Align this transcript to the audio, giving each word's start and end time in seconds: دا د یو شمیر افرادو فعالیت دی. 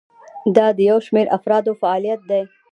دا 0.55 0.67
د 0.77 0.79
یو 0.89 0.97
شمیر 1.05 1.27
افرادو 1.37 1.71
فعالیت 1.81 2.21
دی. 2.29 2.41